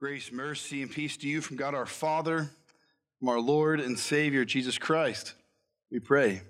[0.00, 2.48] Grace, mercy, and peace to you from God our Father,
[3.18, 5.34] from our Lord and Savior, Jesus Christ.
[5.90, 6.42] We pray.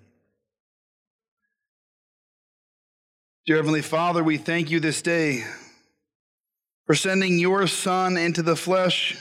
[3.46, 5.45] Dear Heavenly Father, we thank you this day
[6.84, 9.16] for sending your Son into the flesh,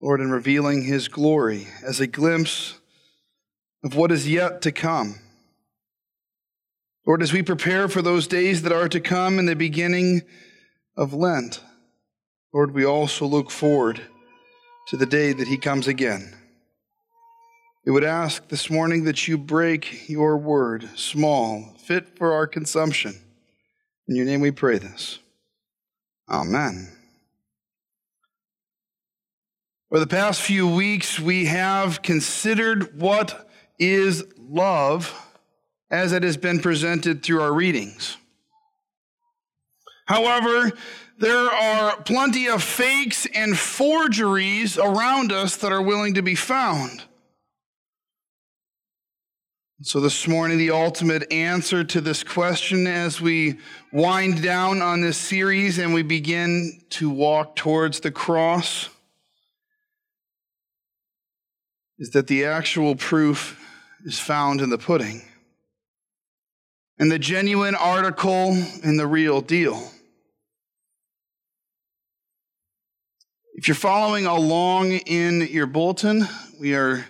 [0.00, 2.78] Lord, and revealing his glory as a glimpse
[3.82, 5.16] of what is yet to come.
[7.04, 10.22] Lord, as we prepare for those days that are to come in the beginning
[10.96, 11.64] of Lent,
[12.52, 14.00] Lord, we also look forward
[14.88, 16.34] to the day that He comes again.
[17.86, 23.14] We would ask this morning that you break your word, small, fit for our consumption.
[24.08, 25.20] In your name we pray this.
[26.28, 26.88] Amen.
[29.88, 35.12] For the past few weeks, we have considered what is love
[35.90, 38.16] as it has been presented through our readings.
[40.06, 40.72] However,
[41.20, 47.04] there are plenty of fakes and forgeries around us that are willing to be found.
[49.82, 53.58] So, this morning, the ultimate answer to this question as we
[53.92, 58.88] wind down on this series and we begin to walk towards the cross
[61.98, 63.58] is that the actual proof
[64.04, 65.22] is found in the pudding,
[66.98, 68.52] and the genuine article
[68.82, 69.90] in the real deal.
[73.60, 76.26] If you're following along in your bulletin,
[76.58, 77.04] we are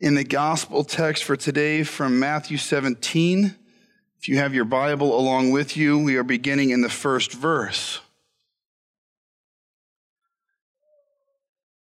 [0.00, 3.54] in the gospel text for today from Matthew 17.
[4.18, 8.00] If you have your Bible along with you, we are beginning in the first verse.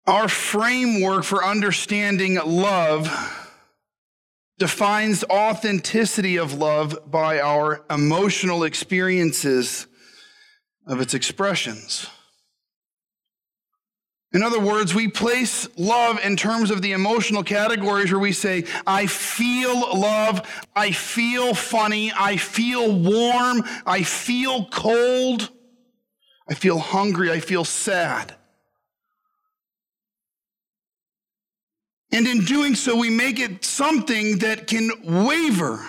[0.07, 3.07] Our framework for understanding love
[4.57, 9.85] defines authenticity of love by our emotional experiences
[10.87, 12.09] of its expressions.
[14.33, 18.63] In other words, we place love in terms of the emotional categories where we say,
[18.87, 20.41] I feel love,
[20.73, 25.49] I feel funny, I feel warm, I feel cold,
[26.47, 28.35] I feel hungry, I feel sad.
[32.13, 35.85] And in doing so, we make it something that can waver.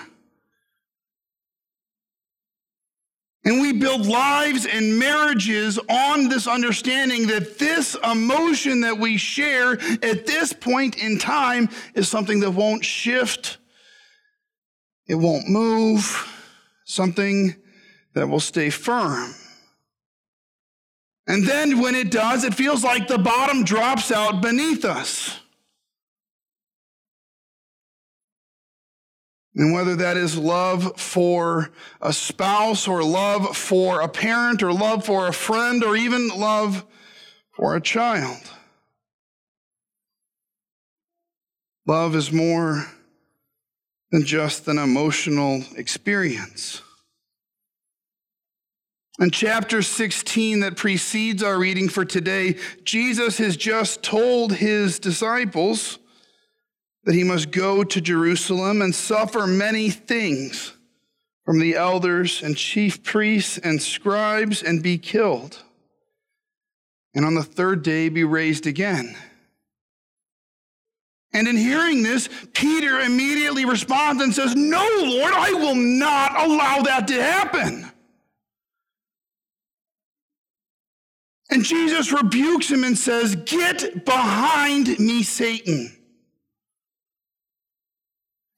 [3.44, 9.72] And we build lives and marriages on this understanding that this emotion that we share
[9.72, 13.58] at this point in time is something that won't shift,
[15.08, 16.28] it won't move,
[16.84, 17.56] something
[18.14, 19.34] that will stay firm.
[21.26, 25.41] And then when it does, it feels like the bottom drops out beneath us.
[29.54, 31.70] And whether that is love for
[32.00, 36.86] a spouse or love for a parent or love for a friend or even love
[37.54, 38.40] for a child.
[41.86, 42.86] Love is more
[44.10, 46.80] than just an emotional experience.
[49.18, 55.98] In chapter 16 that precedes our reading for today, Jesus has just told his disciples
[57.04, 60.72] that he must go to Jerusalem and suffer many things
[61.44, 65.62] from the elders and chief priests and scribes and be killed,
[67.14, 69.16] and on the third day be raised again.
[71.34, 76.82] And in hearing this, Peter immediately responds and says, No, Lord, I will not allow
[76.82, 77.90] that to happen.
[81.50, 85.96] And Jesus rebukes him and says, Get behind me, Satan.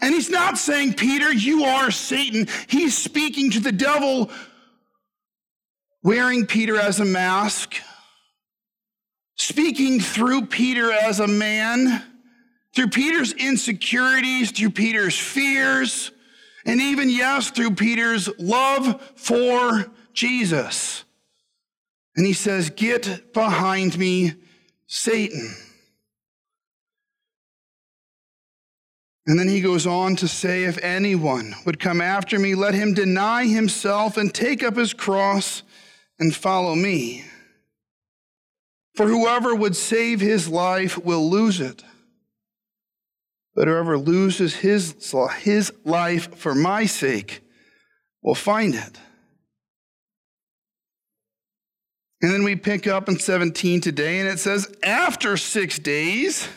[0.05, 2.47] And he's not saying, Peter, you are Satan.
[2.69, 4.31] He's speaking to the devil
[6.03, 7.77] wearing Peter as a mask,
[9.37, 12.03] speaking through Peter as a man,
[12.77, 16.11] through Peter's insecurities, through Peter's fears,
[16.67, 21.05] and even, yes, through Peter's love for Jesus.
[22.15, 24.35] And he says, Get behind me,
[24.87, 25.57] Satan.
[29.27, 32.93] And then he goes on to say, If anyone would come after me, let him
[32.93, 35.63] deny himself and take up his cross
[36.19, 37.25] and follow me.
[38.95, 41.83] For whoever would save his life will lose it.
[43.55, 44.95] But whoever loses his,
[45.41, 47.41] his life for my sake
[48.23, 48.99] will find it.
[52.21, 56.49] And then we pick up in 17 today, and it says, After six days,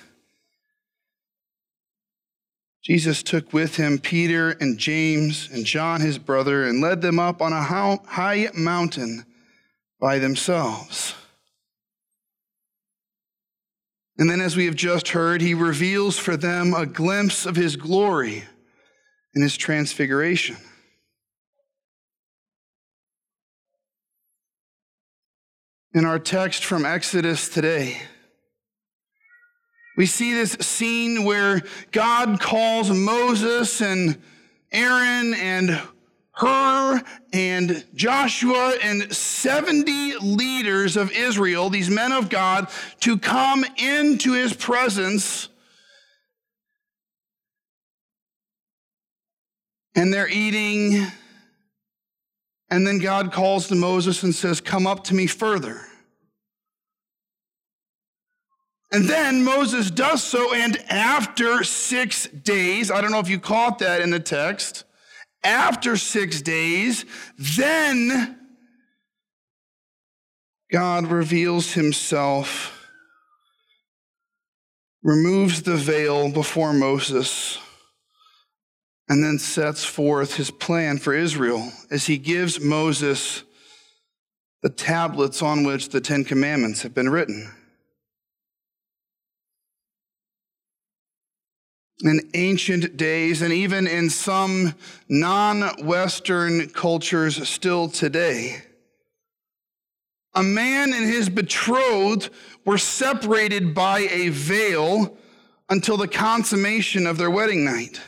[2.88, 7.42] Jesus took with him Peter and James and John his brother and led them up
[7.42, 9.26] on a high mountain
[10.00, 11.14] by themselves.
[14.18, 17.76] And then, as we have just heard, he reveals for them a glimpse of his
[17.76, 18.46] glory
[19.36, 20.56] in his transfiguration.
[25.94, 28.02] In our text from Exodus today,
[29.98, 34.22] we see this scene where God calls Moses and
[34.72, 35.82] Aaron and
[36.34, 37.02] Hur
[37.34, 42.68] and Joshua and 70 leaders of Israel, these men of God,
[43.00, 45.50] to come into his presence.
[49.96, 51.08] And they're eating.
[52.70, 55.87] And then God calls to Moses and says, Come up to me further.
[58.92, 63.80] And then Moses does so, and after six days, I don't know if you caught
[63.80, 64.86] that in the text,
[65.44, 67.06] after six days,
[67.38, 68.38] then
[70.72, 72.90] God reveals himself,
[75.04, 77.58] removes the veil before Moses,
[79.10, 83.44] and then sets forth his plan for Israel as he gives Moses
[84.64, 87.54] the tablets on which the Ten Commandments have been written.
[92.04, 94.74] In ancient days and even in some
[95.10, 98.62] non Western cultures still today.
[100.36, 102.30] A man and his betrothed
[102.66, 105.18] were separated by a veil
[105.70, 108.00] until the consummation of their wedding night.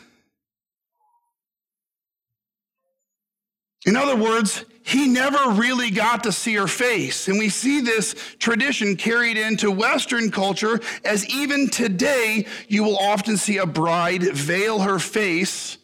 [3.86, 7.28] In other words, he never really got to see her face.
[7.28, 13.38] And we see this tradition carried into Western culture as even today, you will often
[13.38, 15.78] see a bride veil her face.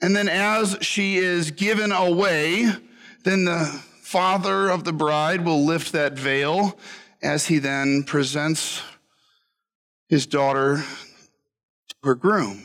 [0.00, 2.70] And then as she is given away,
[3.24, 3.64] then the
[4.00, 6.78] father of the bride will lift that veil
[7.22, 8.80] as he then presents
[10.08, 10.84] his daughter
[11.88, 12.64] to her groom.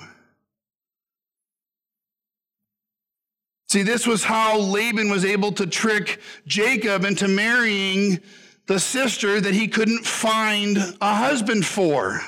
[3.76, 8.22] See, this was how Laban was able to trick Jacob into marrying
[8.68, 12.22] the sister that he couldn't find a husband for.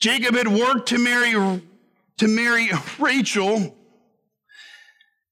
[0.00, 1.60] Jacob had worked to marry,
[2.16, 3.76] to marry Rachel.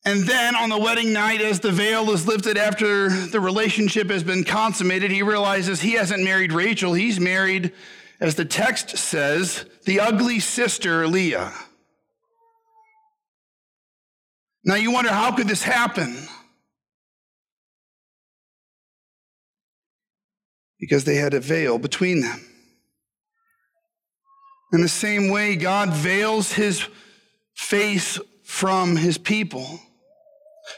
[0.04, 4.22] And then on the wedding night, as the veil is lifted after the relationship has
[4.22, 6.92] been consummated, he realizes he hasn't married Rachel.
[6.92, 7.72] He's married,
[8.20, 11.54] as the text says, the ugly sister, Leah.
[14.64, 16.28] Now you wonder, how could this happen?
[20.78, 22.40] Because they had a veil between them.
[24.72, 26.86] In the same way, God veils his
[27.54, 29.80] face from his people.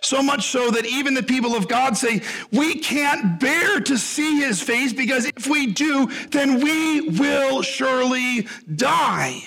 [0.03, 4.41] So much so that even the people of God say, We can't bear to see
[4.41, 9.43] his face because if we do, then we will surely die.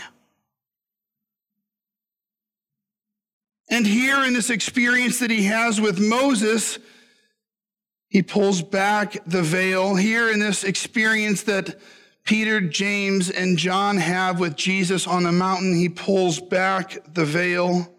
[3.78, 6.80] And here in this experience that he has with Moses,
[8.10, 9.94] he pulls back the veil.
[9.94, 11.80] Here in this experience that
[12.24, 17.94] Peter, James, and John have with Jesus on the mountain, he pulls back the veil.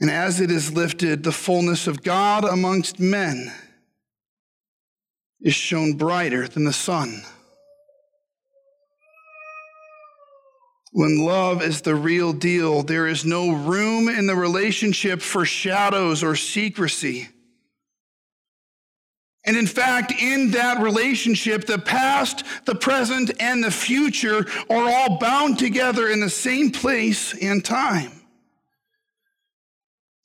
[0.00, 3.52] And as it is lifted, the fullness of God amongst men
[5.42, 7.22] is shown brighter than the sun.
[10.94, 16.22] When love is the real deal, there is no room in the relationship for shadows
[16.22, 17.28] or secrecy.
[19.44, 25.18] And in fact, in that relationship, the past, the present, and the future are all
[25.18, 28.12] bound together in the same place and time.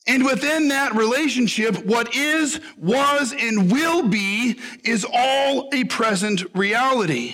[0.06, 7.34] And within that relationship, what is, was, and will be is all a present reality.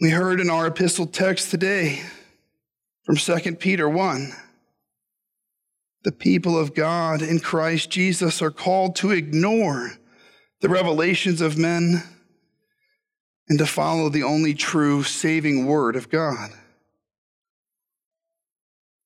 [0.00, 2.00] We heard in our epistle text today
[3.02, 4.32] from 2 Peter 1
[6.04, 9.92] the people of God in Christ Jesus are called to ignore
[10.62, 12.02] the revelations of men
[13.50, 16.48] and to follow the only true saving word of God.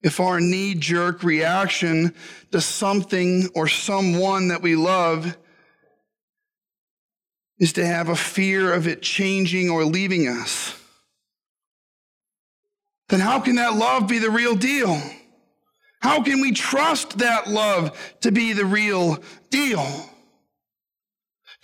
[0.01, 2.15] If our knee jerk reaction
[2.53, 5.37] to something or someone that we love
[7.59, 10.81] is to have a fear of it changing or leaving us,
[13.09, 15.01] then how can that love be the real deal?
[16.01, 19.87] How can we trust that love to be the real deal?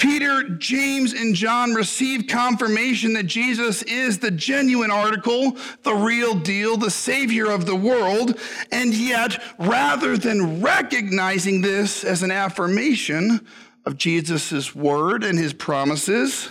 [0.00, 6.78] Peter, James, and John received confirmation that Jesus is the genuine article, the real deal,
[6.78, 8.38] the Savior of the world.
[8.72, 13.46] And yet, rather than recognizing this as an affirmation
[13.84, 16.48] of Jesus' word and his promises,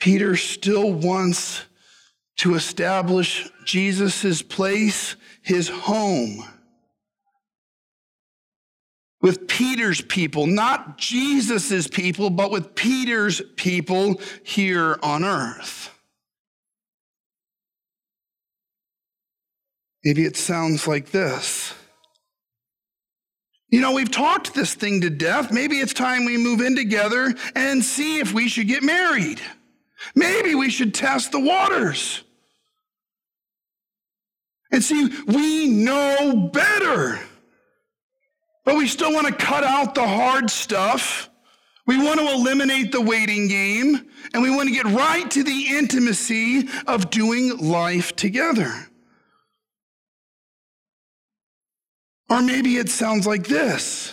[0.00, 1.64] Peter still wants
[2.36, 6.44] to establish Jesus' place, his home,
[9.22, 15.90] with Peter's people, not Jesus' people, but with Peter's people here on earth.
[20.04, 21.72] Maybe it sounds like this.
[23.70, 25.50] You know, we've talked this thing to death.
[25.50, 29.40] Maybe it's time we move in together and see if we should get married.
[30.14, 32.23] Maybe we should test the waters.
[34.74, 37.20] And see, we know better.
[38.64, 41.30] But we still want to cut out the hard stuff.
[41.86, 44.10] We want to eliminate the waiting game.
[44.32, 48.74] And we want to get right to the intimacy of doing life together.
[52.28, 54.12] Or maybe it sounds like this.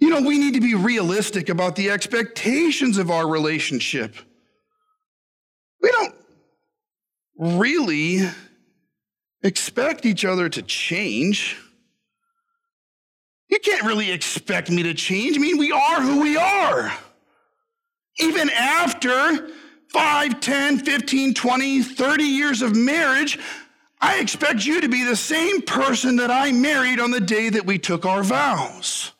[0.00, 4.16] You know, we need to be realistic about the expectations of our relationship.
[5.82, 6.14] We don't
[7.38, 8.22] really
[9.42, 11.56] expect each other to change.
[13.48, 15.36] You can't really expect me to change.
[15.36, 16.92] I mean, we are who we are.
[18.20, 19.48] Even after
[19.88, 23.38] 5, 10, 15, 20, 30 years of marriage,
[24.00, 27.64] I expect you to be the same person that I married on the day that
[27.64, 29.12] we took our vows.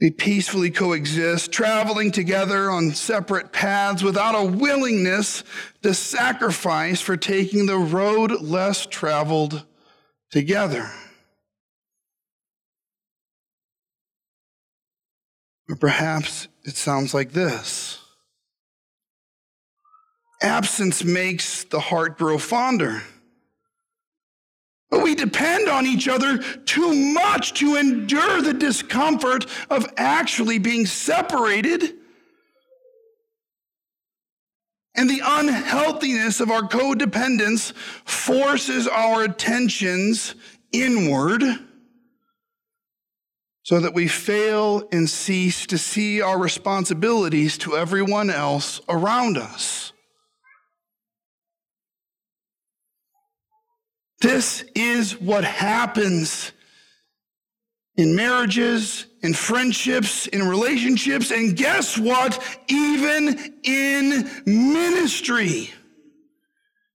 [0.00, 5.42] We peacefully coexist, traveling together on separate paths without a willingness
[5.82, 9.64] to sacrifice for taking the road less traveled
[10.30, 10.88] together.
[15.68, 17.98] Or perhaps it sounds like this
[20.40, 23.02] Absence makes the heart grow fonder.
[25.08, 31.94] We depend on each other too much to endure the discomfort of actually being separated.
[34.94, 37.72] And the unhealthiness of our codependence
[38.04, 40.34] forces our attentions
[40.72, 41.42] inward
[43.62, 49.87] so that we fail and cease to see our responsibilities to everyone else around us.
[54.20, 56.52] This is what happens
[57.96, 62.42] in marriages, in friendships, in relationships, and guess what?
[62.68, 65.70] Even in ministry.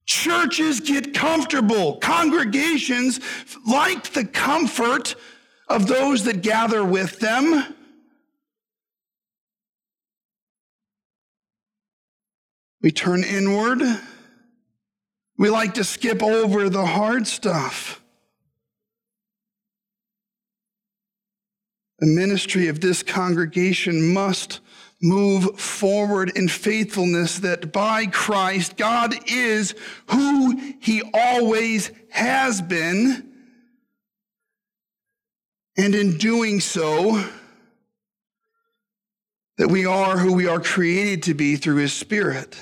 [0.05, 1.97] Churches get comfortable.
[1.97, 3.21] Congregations
[3.65, 5.15] like the comfort
[5.69, 7.73] of those that gather with them.
[12.81, 13.81] We turn inward
[15.43, 18.01] we like to skip over the hard stuff.
[21.99, 24.61] The ministry of this congregation must
[25.01, 29.75] move forward in faithfulness that by Christ, God is
[30.11, 33.29] who he always has been.
[35.75, 37.21] And in doing so,
[39.57, 42.57] that we are who we are created to be through his Spirit.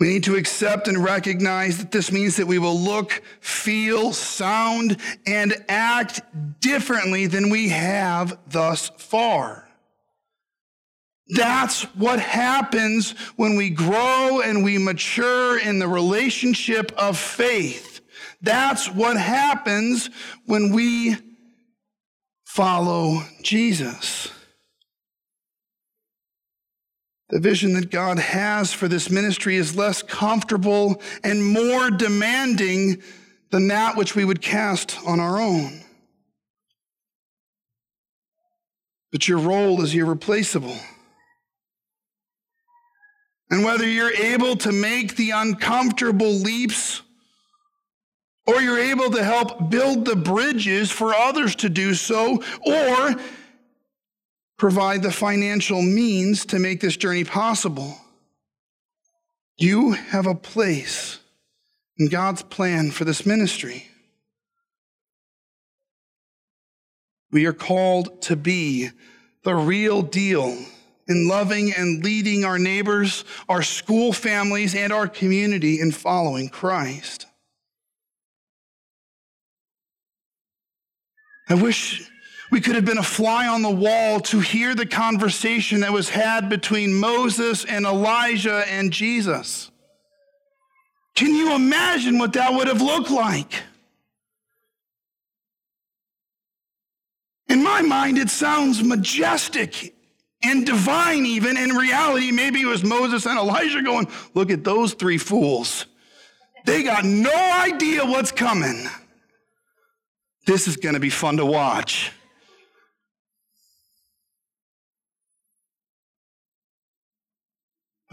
[0.00, 4.96] We need to accept and recognize that this means that we will look, feel, sound,
[5.26, 6.20] and act
[6.60, 9.68] differently than we have thus far.
[11.28, 18.00] That's what happens when we grow and we mature in the relationship of faith.
[18.42, 20.10] That's what happens
[20.44, 21.16] when we
[22.44, 24.30] follow Jesus.
[27.30, 33.02] The vision that God has for this ministry is less comfortable and more demanding
[33.50, 35.80] than that which we would cast on our own.
[39.10, 40.76] But your role is irreplaceable.
[43.50, 47.02] And whether you're able to make the uncomfortable leaps
[48.46, 53.14] or you're able to help build the bridges for others to do so, or
[54.64, 57.98] provide the financial means to make this journey possible.
[59.58, 61.18] You have a place
[61.98, 63.86] in God's plan for this ministry.
[67.30, 68.88] We are called to be
[69.42, 70.56] the real deal
[71.08, 77.26] in loving and leading our neighbors, our school families, and our community in following Christ.
[81.50, 82.10] I wish
[82.54, 86.08] we could have been a fly on the wall to hear the conversation that was
[86.08, 89.72] had between Moses and Elijah and Jesus.
[91.16, 93.54] Can you imagine what that would have looked like?
[97.48, 99.92] In my mind, it sounds majestic
[100.44, 101.56] and divine, even.
[101.56, 105.86] In reality, maybe it was Moses and Elijah going, Look at those three fools.
[106.64, 108.86] They got no idea what's coming.
[110.46, 112.12] This is going to be fun to watch.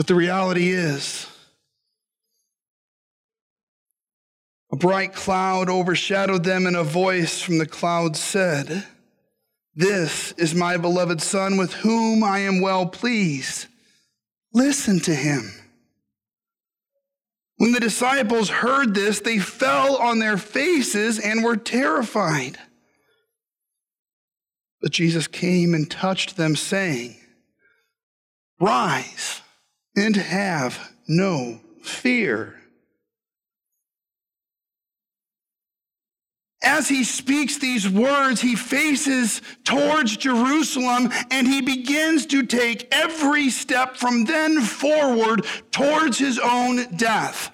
[0.02, 1.28] But the reality is,
[4.72, 8.88] a bright cloud overshadowed them, and a voice from the cloud said,
[9.76, 13.68] This is my beloved Son with whom I am well pleased.
[14.52, 15.52] Listen to him.
[17.58, 22.58] When the disciples heard this, they fell on their faces and were terrified.
[24.82, 27.18] But Jesus came and touched them, saying,
[28.60, 29.42] Rise
[29.96, 32.62] and have no fear.
[36.64, 43.50] As he speaks these words, he faces towards Jerusalem and he begins to take every
[43.50, 47.50] step from then forward towards his own death.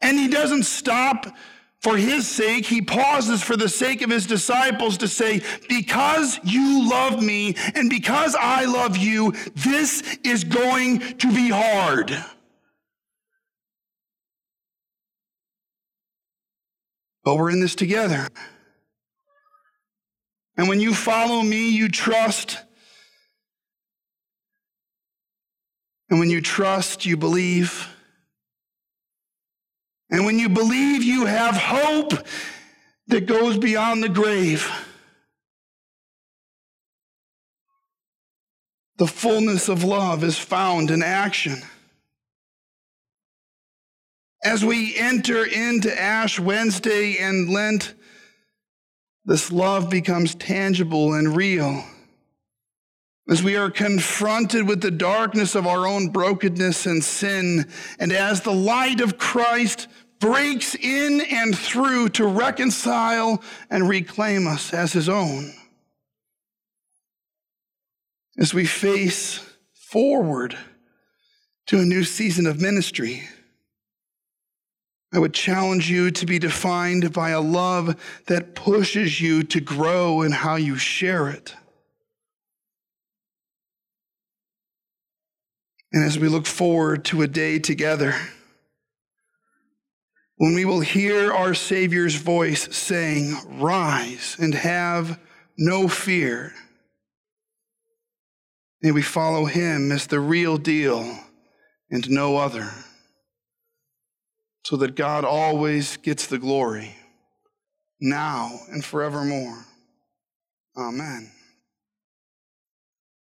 [0.00, 1.26] And he doesn't stop
[1.82, 6.88] for his sake, he pauses for the sake of his disciples to say, Because you
[6.88, 12.16] love me and because I love you, this is going to be hard.
[17.24, 18.28] But we're in this together.
[20.56, 22.58] And when you follow me, you trust.
[26.10, 27.88] And when you trust, you believe.
[30.12, 32.12] And when you believe, you have hope
[33.08, 34.70] that goes beyond the grave.
[38.98, 41.62] The fullness of love is found in action.
[44.44, 47.94] As we enter into Ash Wednesday and Lent,
[49.24, 51.84] this love becomes tangible and real.
[53.30, 58.40] As we are confronted with the darkness of our own brokenness and sin, and as
[58.40, 59.86] the light of Christ
[60.22, 65.52] breaks in and through to reconcile and reclaim us as his own.
[68.38, 70.56] As we face forward
[71.66, 73.24] to a new season of ministry,
[75.12, 77.96] I would challenge you to be defined by a love
[78.28, 81.52] that pushes you to grow in how you share it.
[85.92, 88.14] And as we look forward to a day together,
[90.36, 95.18] when we will hear our Savior's voice saying, Rise and have
[95.58, 96.52] no fear.
[98.82, 101.18] May we follow him as the real deal
[101.90, 102.68] and no other,
[104.64, 106.96] so that God always gets the glory,
[108.00, 109.64] now and forevermore.
[110.76, 111.30] Amen.